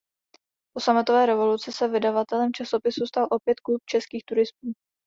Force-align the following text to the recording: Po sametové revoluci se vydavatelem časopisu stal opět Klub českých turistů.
Po 0.73 0.79
sametové 0.79 1.25
revoluci 1.25 1.71
se 1.71 1.87
vydavatelem 1.87 2.53
časopisu 2.53 3.05
stal 3.05 3.27
opět 3.31 3.59
Klub 3.59 3.81
českých 3.85 4.23
turistů. 4.25 4.73